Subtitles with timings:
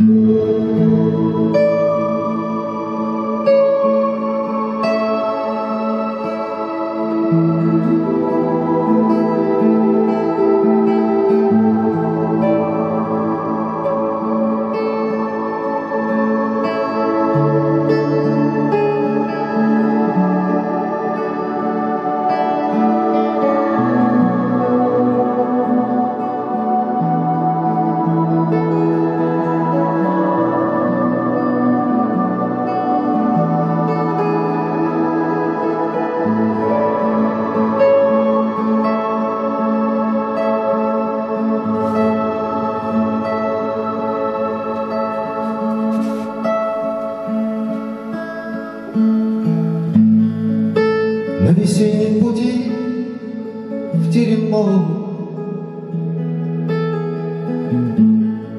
[0.00, 0.87] На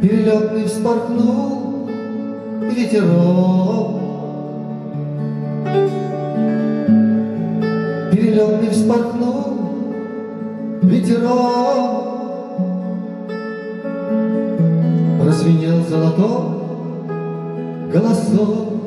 [0.10, 1.88] Перелетный вспорхнул
[2.62, 4.02] ветерок.
[8.12, 9.44] Перелетный вспорхнул
[10.82, 12.06] ветерок.
[15.22, 16.58] Прозвенел золотой
[17.94, 18.79] голосок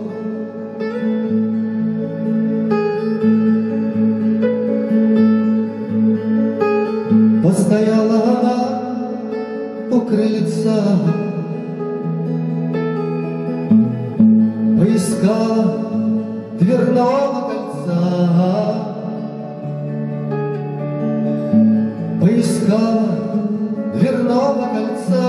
[14.79, 15.65] Поискала
[16.61, 17.99] дверного кольца,
[22.21, 23.09] Поискала
[23.95, 25.27] дверного кольца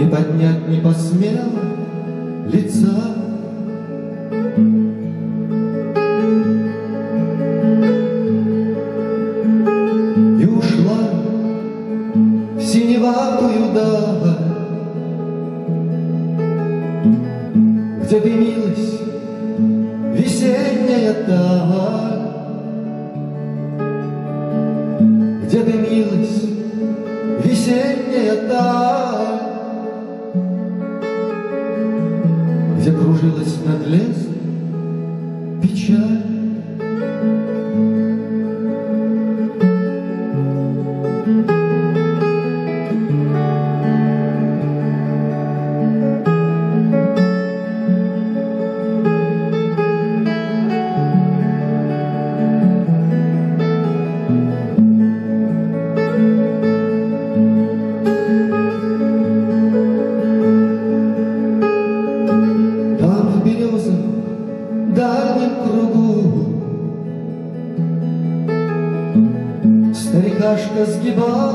[0.00, 1.60] И поднять не посмела
[2.46, 3.19] лица.
[18.10, 18.98] Где дымилась
[20.14, 22.22] весенняя даль,
[25.44, 26.42] где дымилась
[27.44, 29.40] весенняя даль,
[32.80, 34.34] где кружилась над лесом
[35.62, 36.19] печаль.
[70.50, 71.52] Старикашка сгибал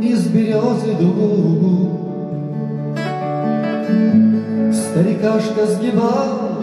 [0.00, 2.00] из березы дугу.
[4.72, 6.62] Старикашка сгибал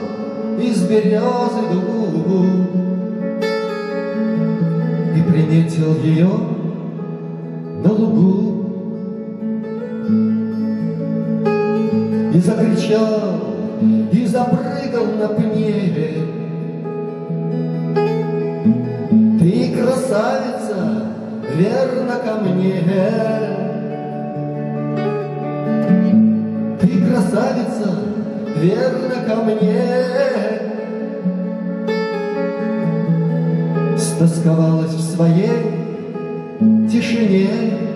[0.60, 2.46] из березы дугу.
[5.16, 6.32] И приметил ее
[7.84, 8.66] на лугу.
[12.34, 13.42] И закричал,
[14.12, 16.31] и запрыгал на пне.
[21.62, 22.82] Верно ко мне.
[26.80, 27.90] Ты красавица,
[28.58, 29.84] верно ко мне.
[33.98, 35.50] Стосковалась в своей
[36.90, 37.91] тишине.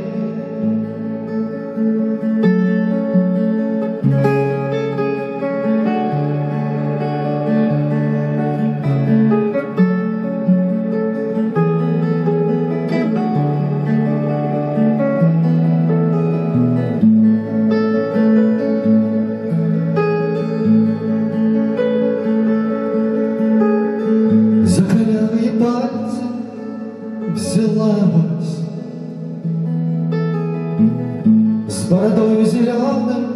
[31.85, 33.27] С бородою зеленой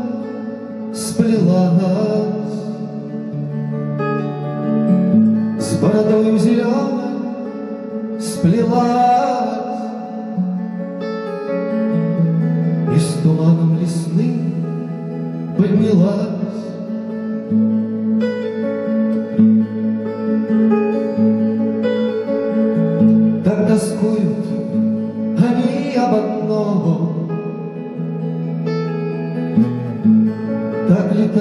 [0.91, 1.83] сплелась.
[5.59, 7.11] С бородою зеленой
[8.19, 9.59] сплелась.
[12.95, 16.38] И с туманом лесным поднялась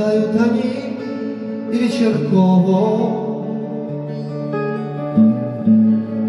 [0.08, 0.96] гуляют они
[1.70, 3.44] Вечерково.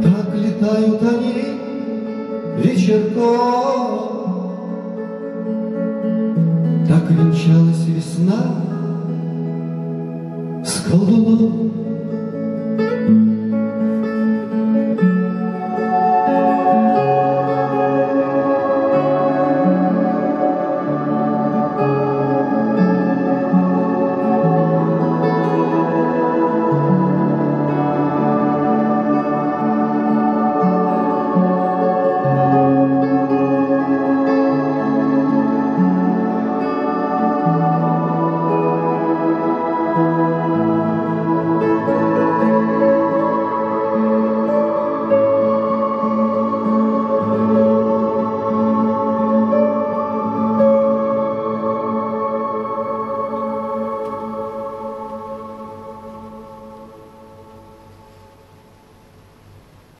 [0.04, 1.46] Так летают они
[2.58, 4.10] Вечерково.
[6.88, 8.66] Так венчалась весна
[10.66, 11.89] с колдуном.